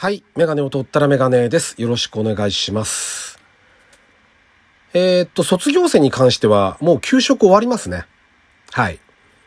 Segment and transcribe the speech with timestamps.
[0.00, 0.24] はい。
[0.34, 1.74] メガネを取ったらメガネです。
[1.76, 3.38] よろしくお願いします。
[4.94, 8.06] えー、っと、卒業生に関しては、もう給食終わりますね。
[8.72, 8.98] はい。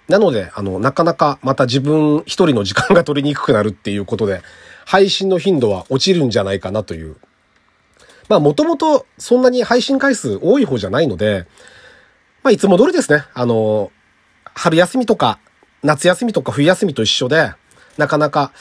[0.07, 4.43] なので、あの、なかなかまた自分一人の時間が取りにくくなるっていうことで、
[4.86, 7.15] 配信の頻度は落ちるんじゃないかなという。
[8.29, 11.47] まあ、もともとそんなに配信回数多い方じゃないので、
[12.43, 13.23] まあ、いつも通りですね。
[13.33, 13.91] あの、
[14.54, 15.39] 春休みとか、
[15.81, 17.54] 夏休みとか冬休みと一緒で、
[17.97, 18.51] なかなか、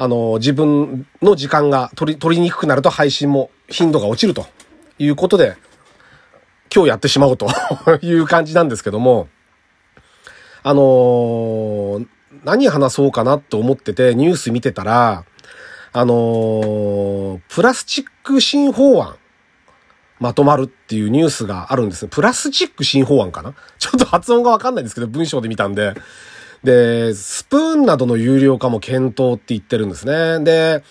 [0.00, 4.46] あの、自分の時間が取り、取りにくくなると配信も頻度が落ちると
[4.98, 5.56] いうことで、
[6.74, 7.48] 今日やってしまおうと
[8.02, 9.28] いう感じなんですけども、
[10.62, 12.06] あのー
[12.44, 15.24] 何話そうかなと思っててニュース見てたら、
[15.92, 19.16] あのープラスチック新法案、
[20.20, 22.08] まとまるっていうニュースがあるんですね。
[22.12, 23.54] プラスチック新法案かな？
[23.78, 25.94] ちょっと発音がわかんないんですけど、文章で見たんで。
[26.64, 30.44] で、スプーンなどの有料化も検討って言ってるんですね。
[30.44, 30.82] で、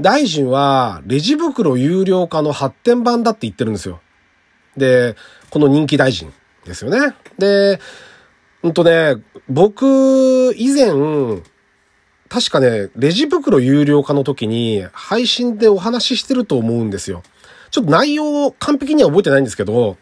[0.00, 4.00] 大臣は、レジ袋有料化の発展版だって言ってるんですよ。
[4.76, 5.16] で、
[5.50, 6.32] この人気大臣
[6.64, 7.14] ですよね。
[7.38, 7.80] で、
[8.62, 9.16] うんとね、
[9.48, 10.92] 僕、以前、
[12.28, 17.22] 確かね、レジ袋有料化の時に配信でお話ししてると思うんですよ。
[17.70, 19.96] ちょっと内容を完璧には覚えてないんですけど、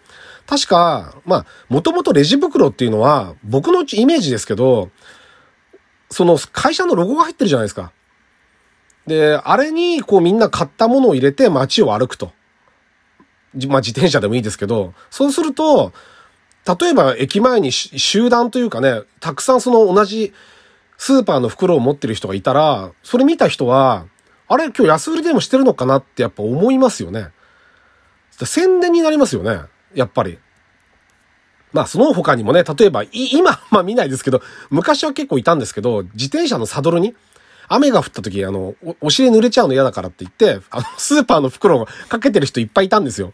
[0.46, 4.90] 確か、まあ、もともとレジ袋っていうのは、僕のイメージですけど、
[6.10, 7.92] その会社のロゴが入ってるじゃないですか。
[9.06, 12.32] で、あれにこうみんな買ったものを入れて街を歩くと。
[13.68, 15.92] まあ自転車でもいいですけど、そうすると、
[16.80, 20.32] 例えば駅前に集団というかね、たくさんその同じ
[20.98, 24.06] スーパーの袋を持ってる人がいたら、それ見た人は、
[24.48, 27.30] あれ今日安売りでもしてるのかなってやっぱ思いますよね。
[28.44, 29.60] 宣伝になりますよね。
[29.94, 30.38] やっぱり。
[31.72, 37.14] まあその他にもね、例えば、い今、 まあ見ないですけど、昔は結構いたんですけど、自転車のサドルに、
[37.68, 43.32] 雨が降った時、あの、おお尻濡れちゃうの嫌だからって言って、あの、スーパーの袋をかけてる人いっぱいいたんですよ。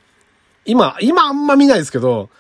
[0.65, 2.31] 今、今あんま見ないですけど、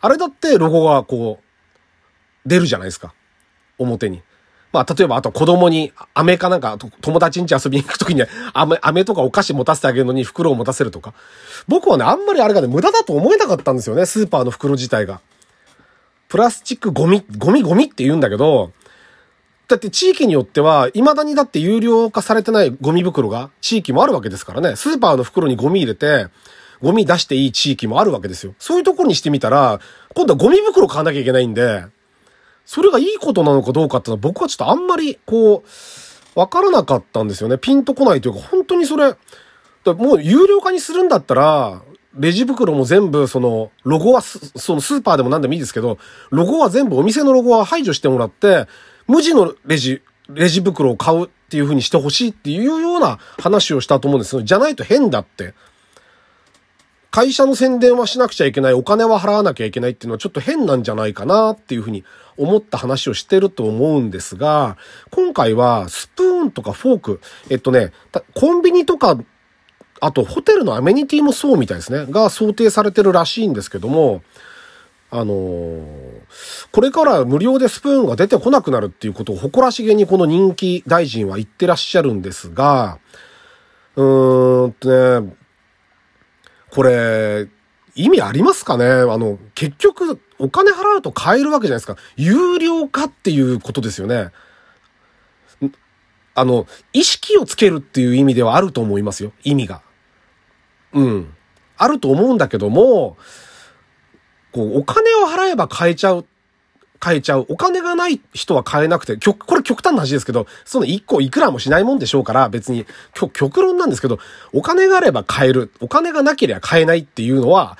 [0.00, 3.14] あれだってロゴがこう、出るじゃないですか。
[3.78, 4.22] 表に。
[4.72, 11.14] まあ、例えば、あと子供に、飴かなんか、友達ん家遊びに行くときに、飴、飴とかお菓子持たせてあげるのに袋を持たせるとか。
[11.66, 15.20] 僕はね、あんまりあれがね、無駄だと思えなかったんですよね、スーパーの袋自体が。
[16.28, 18.72] プラスチックゴミ、ゴミゴミって言うんだけど、
[19.68, 24.76] だって地域によっては、未だにだって有料化されてないゴミ袋が地域もあるわけですからね。
[24.76, 26.26] スーパーの袋にゴミ入れて、
[26.80, 28.54] ゴミ出していい地域もあるわけですよ。
[28.58, 29.80] そういうところにしてみたら、
[30.14, 31.84] 今度はゴミ袋買わなきゃいけないんで、
[32.68, 37.56] それがいいことなのかどうかってのは僕はちょっとあんまり、こう、わからなかったんですよね。
[37.56, 39.14] ピンとこないというか、本当にそれ、
[39.94, 41.80] もう有料化にするんだったら、
[42.14, 45.96] レジ袋も全部、その、ロゴは、そのスーパーでも何でもいいですけど、
[46.28, 48.66] ロゴは全部お店のロゴは排除してもらって、
[49.06, 54.42] 無地のレジ、レジ袋を買うっていう風にしてほしいっていうような話をしたと思うんですよ。
[54.42, 55.54] じゃないと変だって。
[57.10, 62.04] 会社の宣伝はしなくちゃいけない、お金は払わなきゃいけないっていうのはちょっと変なんじゃないかなっていうふうに
[62.36, 64.76] 思った話をしてると思うんですが、
[65.10, 67.92] 今回はスプーンとかフォーク、えっとね、
[68.34, 69.18] コンビニとか、
[70.00, 74.22] あとホテルのアメニティもそうみたいですね、が想定されてるらしいんですけども、
[75.10, 75.78] あのー、
[76.70, 82.98] これから無料でスプーンが出てこなくなるっていうことを誇らしげにこの人気大臣は言ってらっしゃるんですが、
[83.96, 85.34] うーんとね、
[86.70, 87.48] これ、
[87.94, 88.84] 意味ありますかね？
[88.86, 91.96] あの、結局、お金払うと買えるわけじゃないですか。
[92.16, 94.30] 有料化っていうことですよね。
[96.34, 99.32] あの、意識をつけるっていう意味ではあると思いますよ。
[99.42, 99.82] 意味が。
[100.92, 101.34] うん。
[101.76, 103.16] あると思うんだけども、
[104.52, 106.26] こう、お金を払えば買えちゃう。
[106.98, 107.46] 買えちゃう。
[107.48, 114.18] お金がない人は買えなくて、極、これ極端な話ですけど、その1個いくらもしないもんでしょうから、別に、極、極論なんですけど、
[114.52, 115.72] お金があれば買える。
[115.80, 117.78] お金がなければ買えないっていうのは、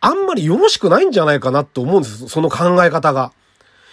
[0.00, 2.28] あんまりよろしくないんじゃないかなと思うんです。
[2.28, 3.32] その考え方が。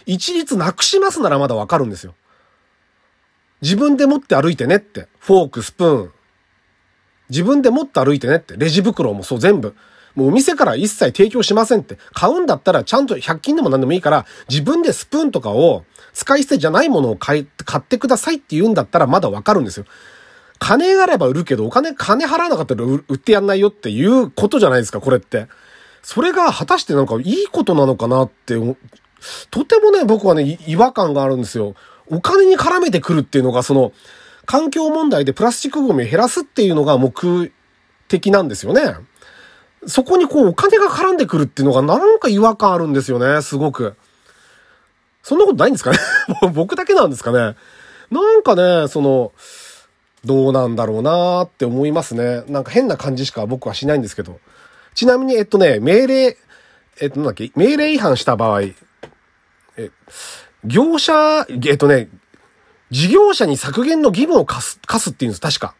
[0.05, 2.15] 一律なくしますならまだわかるんですよ。
[3.61, 5.07] 自分で持って歩いてねって。
[5.19, 6.11] フォーク、スプーン。
[7.29, 8.55] 自分で持って歩いてねって。
[8.57, 9.75] レジ袋もそう全部。
[10.19, 11.97] もうお店から一切提供しませんって。
[12.13, 19.85] 買うんだったらちゃんと100均でも何でもいいから、自分でスプーンとかを使い捨てじゃないものを買い、買ってくださいって言うんだったらまだわかるんですよ。
[20.59, 25.47] 金があれば売るけど、お金、金払わなかったら売ってやんないよっていうことじゃないですか、これって。
[26.03, 28.55] それが果たしてなんかいいことなのかなって、
[29.51, 31.75] とてもね、僕はね、違和感があるんですよ。
[32.07, 33.93] お金に絡めてくるっていうのが、その、
[34.45, 37.51] 環境問題でプラスチックゴミを減らすっていうのが目
[38.07, 38.95] 的なんですよね。
[39.87, 43.95] そこにこうお金が絡んでくるっていうのがなんか違和感あるんですよね、すごく。
[45.23, 45.97] そんなことないんですかね？
[46.53, 47.55] 僕だけなんですかね？
[48.11, 49.31] なんかね、その、
[50.25, 52.43] どうなんだろうなーって思いますね。
[52.47, 54.39] なんか変な感じしか僕はしないんですけど。
[54.95, 56.37] ちなみに、えっとね、命令、
[56.99, 59.91] えっと、なんだっけ、命令違反した場合、え、
[60.65, 62.09] 業者、えっとね、
[62.89, 65.75] 事業者に削減の義務を課す、課すっていうんです、確か。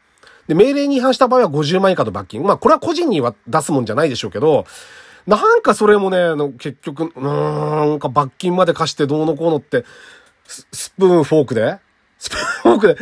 [0.50, 2.42] で、命令に違反した場合は50万以下と罰金。
[2.44, 4.66] まあ、これは個人には出すもんじゃないでしょうけど、
[5.28, 9.86] なんかそれもね、あの結局、なんか罰金まで課してどうのこうのって、
[10.46, 11.78] スプーンフォークで？
[12.18, 12.94] スプーンフォークで、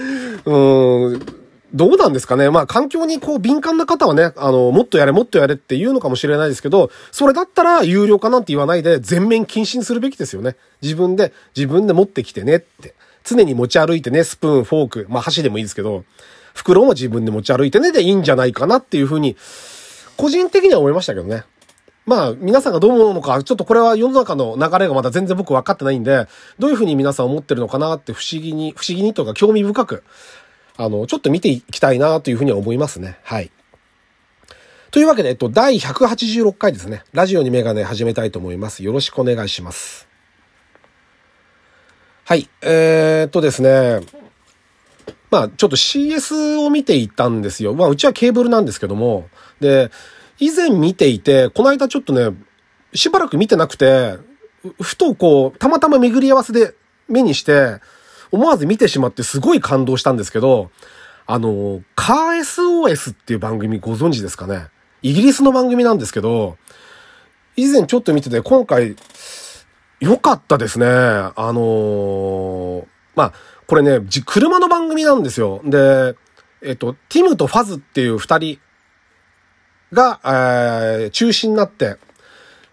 [0.45, 1.25] うーん、
[1.73, 2.49] どうなんですかね？
[2.49, 10.57] まあ環境にこう敏感な方はね、あの、もっとやれもっとやれって言うのかもしれないですけど、それだったら有料化なんて言わないで全面禁止にするべきですよね。
[10.81, 12.93] 自分で、自分で持ってきてねって。
[13.23, 16.05] 常に持ち歩いてね、スプーン、フォーク、まあ箸でもいいですけど、
[16.57, 19.37] 袋も自分で持ち歩いてねでいいんじゃないかなっていうふうに、
[20.17, 21.43] 個人的には思いましたけどね。
[22.07, 26.27] まあ、皆さんがどう思うのか、ちょっとこれは世の中の流れがまだ全然僕分かってないんで、
[26.57, 30.03] どういうふうに皆さん思ってるのかなって不思議に、不思議にとか興味深く、
[30.77, 33.19] あの、ちょっと見ていきたいなというふうには思いますね。
[33.23, 33.51] はい。
[34.89, 37.03] というわけで、えっと、第186回ですね。
[37.11, 38.83] ラジオにメガネ始めたいと思います。
[38.83, 40.07] よろしくお願いします。
[42.23, 42.49] はい。
[42.61, 44.26] えー、っとですね。
[45.29, 47.73] まあ、ちょっと CS を見ていたんですよ。
[47.73, 49.27] まあ、うちはケーブルなんですけども。
[49.59, 49.91] で、
[50.39, 52.35] 以前見ていて、この間ちょっとね、
[52.93, 54.17] しばらく見てなくて、
[54.81, 56.75] ふとこう、たまたま巡り合わせで
[57.07, 57.79] 目にして、
[58.31, 60.71] 思わず見てしまってすごい感動したんですけど、
[61.25, 64.67] あの、カー SOS っていう番組ご存知ですかね
[65.01, 66.57] イギリスの番組なんですけど、
[67.55, 68.95] 以前ちょっと見てて、今回、
[69.99, 70.85] 良かったですね。
[70.85, 73.33] あのー、まあ、
[73.67, 75.61] これね、車の番組なんですよ。
[75.65, 76.15] で、
[76.61, 78.59] えっと、ティムとファズっていう二人
[79.91, 81.97] が、えー、中心になって、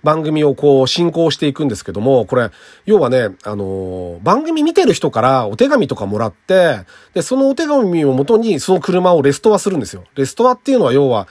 [0.05, 2.51] 番組をこう進行していくんですけども、これ、
[2.85, 6.81] 要はね、あのー、番組見てる人からお手紙とかもらって、
[7.15, 10.05] で、そのお手紙をもとにその車をレストアするんですよ。
[10.15, 11.27] レストアっていうのは要は、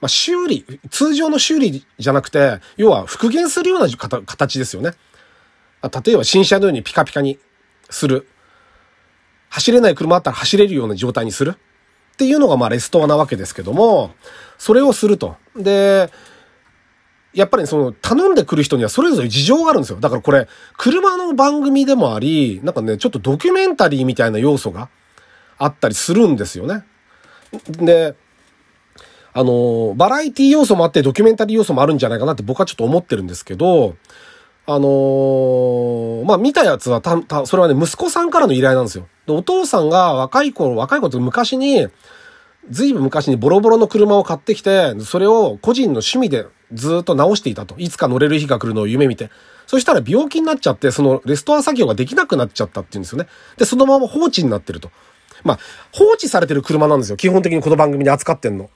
[0.00, 4.92] まあ、修理、通常の修理じゃなくて、要は復元するような形ですよね。
[6.04, 7.38] 例えば新車のようにピカピカに
[7.90, 8.26] する。
[9.54, 11.50] 走れない車あったら走れるような状態にする？
[11.52, 14.10] っていうのがまあレストアなわけですけども、
[14.58, 15.36] それをすると。
[15.54, 16.10] で、
[17.32, 20.00] やっぱりその頼んでくる人にはそれぞれ事情があるんですよ。
[20.00, 24.88] だからこれ、車の番組でもあり、なんかね、ちょっとドキュメンタリーみたいな要素が
[25.58, 26.84] あったりするんですよね。
[27.68, 28.16] で、
[29.32, 33.94] あの、バラエティ要素もあってドキュメンタリー要素もあるんじゃないかなって僕はちょっと思ってるんですけど、
[34.66, 39.06] あのー、まあ、見たやつはた、た、それはね、息子さんからの依頼なんですよ。
[39.26, 41.88] で、お父さんが若い頃、若い頃って昔に、
[42.70, 47.74] ずいぶん昔にボロボロの車を買ってきて、それを個人の趣味でずっと直していたと。
[47.78, 49.30] いつか乗れる日が来るのを夢見て。
[49.66, 53.28] そしたら病気になっちゃって、そのレストア作業ができなくなっちゃったって言うんですよね。
[53.56, 54.90] で、そのまま放置になってると。
[55.42, 55.58] まあ、
[55.92, 57.16] 放置されてる車なんですよ。
[57.16, 58.70] 基本的にこの番組で扱ってんの。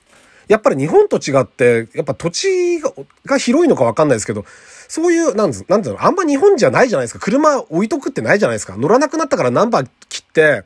[0.49, 2.81] やっぱり日本と違って、やっぱ土地
[3.27, 4.45] が広いのかわかんないですけど、
[4.89, 7.21] そういう、なんです、なんていうの、あんま日本じゃないじゃないですか。
[7.21, 8.77] 車置いとくってないじゃないですか。
[8.77, 10.65] 乗らなくなったからナンバー切って、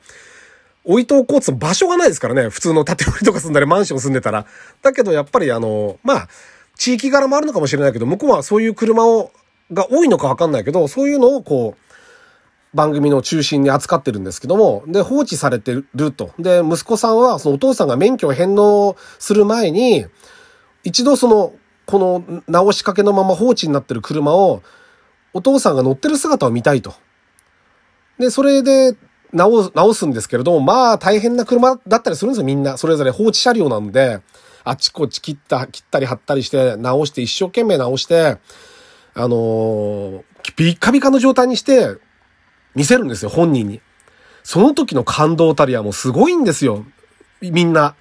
[0.84, 2.48] 置いとこうって場所がないですからね。
[2.48, 4.46] 普通の建物とか住んだりマンション住んでたら。
[4.82, 6.28] だけどやっぱりあの、まあ、
[6.76, 9.30] 地域柄もあるのかもしれないけど、向こうはそういう車を、
[9.72, 16.32] が多いのかわかんないけど、そういうのをこう、番組の中心に扱ってるんですけども、で、放置されてると。
[16.38, 20.06] で、息子さんは、そのお父さんが免許を返納する前に、
[20.82, 21.52] 一度その、
[21.86, 24.62] この直しかけのまま放置になってる車を、
[25.32, 26.94] お父さんが乗ってる姿を見たいと。
[28.18, 28.96] で、それで、
[29.32, 32.76] 直す、直すんですけれども、まあ大変な車だったりするんですよ、みんな。
[32.76, 34.20] それぞれ放置車両なんで、
[34.64, 38.38] あっちこっち切った、切ったり貼ったりして、直して、一生懸命直して、
[39.14, 40.22] あのー、
[40.56, 41.96] ビッカビカの状態にして、
[42.74, 43.80] 見せるんですよ、本人に。
[44.42, 46.84] その時の感動たりはもうすごいんですよ。
[47.40, 47.94] みんな。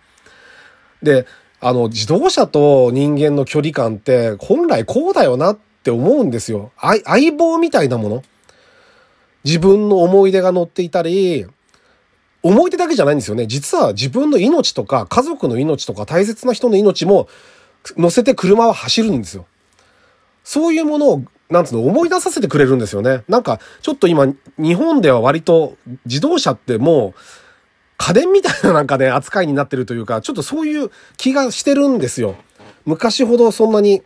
[1.01, 1.25] で、
[1.61, 6.71] あの、自動車と人間の距離感って本来こうだよなって思うんですよ。
[6.77, 8.23] 相棒みたいなもの。
[9.43, 11.45] 自分の思い出が乗っていたり、
[12.41, 13.45] 思い出だけじゃないんですよね。
[13.45, 17.27] 実は自分の命とか家族の命とか大切な人の命も
[17.95, 19.45] 乗せて車は走るんですよ。
[20.43, 23.23] そういうものを、なんつうの、思い出させてくれるんですよね。
[23.27, 27.19] なんか、ちょっと今、日本では割と自動車ってもう、
[28.01, 32.35] 家電みたいななんかね、扱いになってるというか、ちょっとそういう気がしてるんですよ。
[32.85, 34.01] 昔ほどそんなに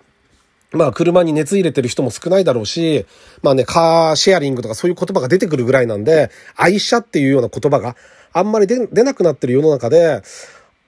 [0.73, 3.05] まあ車に熱入れてる人も少ないだろうし、
[3.41, 7.95] まあね、カーシェアリングとかそういう言葉が出てくるぐらいなんで、愛車っていうような言葉が
[8.33, 10.21] あんまり出なくなってる世の中で、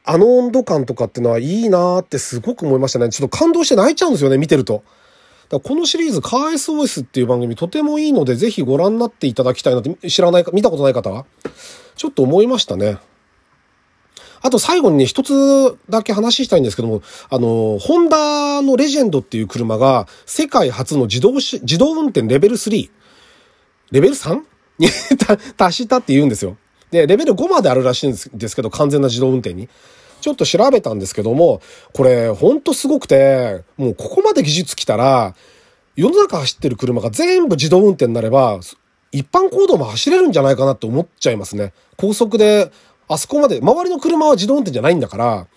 [0.04, 3.10] あの温度感とかっていうのはいいなーってすごく思いましたね。
[3.10, 4.84] ちょっと感動して泣いちゃうんですよね、見てると。
[5.50, 11.26] だこのシリーズ、カー SOS っていう番組とてもいいので、ぜひご覧になっていただきたいなって、知らないか、見たことない方は、
[11.98, 12.98] ちょっと思いましたね。
[14.42, 22.90] あと最後にね、一つだけ話したいんですけども、あの、ホンダのレジェンドっていう車が、世界初の自動し、自動運転レベル3、
[23.92, 24.42] レベル 3?
[24.78, 24.88] に
[25.58, 26.56] 達したって言うんですよ。
[26.92, 29.68] で、レベル5まであるらしいんですけど、完全な自動運転に。
[30.22, 31.62] ちょっと調べたんですけども、
[31.94, 35.36] これ、ほんとすごくて、もうここまで技術来たら、
[35.96, 38.60] 世の中走ってる車が全部自動運転になれば、
[39.12, 41.74] 一般行動も走れるんじゃないかなって思っちゃいますね。
[41.96, 42.72] 高速で、
[43.08, 45.48] あそこまで、周りの車は自動運転じゃないんだから、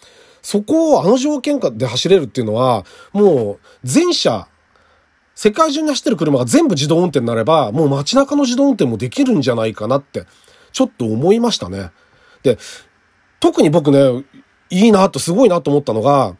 [0.42, 4.46] そこをあの条件下で走れるっていうのは、もう全車、
[5.34, 10.24] 世界中に走ってる車が全部自動運転になれば、もう街中の自動運転もできるんじゃないかなって、
[10.72, 11.90] ちょっと思いましたね。
[12.42, 12.58] で、
[13.40, 14.24] 特に僕ね、
[14.70, 16.36] いいなと、すごいなと思ったのが、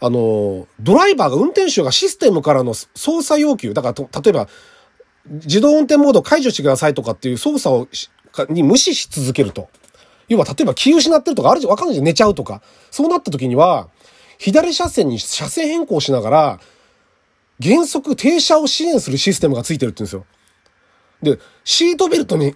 [0.00, 4.48] あの、ドライバーが、運転手がシステムからの操作要求、だから例えば、
[5.26, 7.88] 自動運転モード解除してくださいとかっていう操作を
[8.48, 9.68] に無視し続けると。
[10.28, 12.62] 要は、例えば気失ってるとか、あるじゃんわかんないじゃん、寝ちゃうとか。
[12.90, 13.88] そうなった時には、
[14.38, 16.60] 左車線に車線変更しながら、
[17.62, 20.26] 原則停車を支援するシステムがついてるって言うんで
[21.20, 21.36] すよ。
[21.36, 22.54] で、シートベルトに、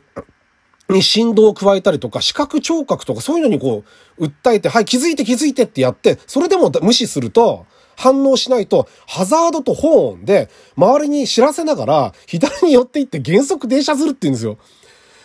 [0.88, 3.85] に振動を加えたりとか、視覚聴覚とかそういうのにこ
[4.18, 14.58] う、訴えて、はい、気づいて気づいてってやって、それでも無視すると、反応しないと、ハザードとホーンで、周りに知らせながら、左に寄っていって減速停車するって言うんですよ。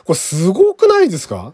[0.06, 1.54] これすごくないですか？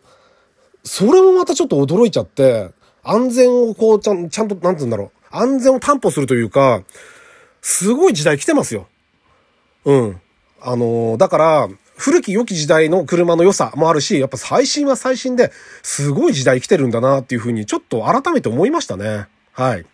[0.83, 2.69] それもまたちょっと驚いちゃって、
[3.03, 5.12] 安全をこう、ちゃん、ちゃんと、なんて言うんだろう。
[5.31, 6.83] 安全を担保するというか、
[7.62, 8.88] すごい時代来てますよ。
[9.83, 10.21] うん。
[10.62, 19.27] あのー、だから、古き良き時代の車の良さもあるし、やっぱ最新は最新で、すごい時代来てるんだなっていうふうに、ちょっと改めて思いましたね。
[19.51, 19.86] はい。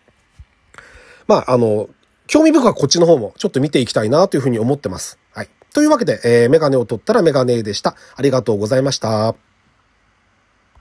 [1.26, 1.88] まあ、あの、
[2.26, 5.18] 興味深くこっちの方もちょっと見ていきたいなというふうに思ってます。
[5.32, 5.48] はい。
[5.74, 7.96] というわけで、えー、メガネを取ったらメガネでした。
[8.16, 9.34] ありがとうございました。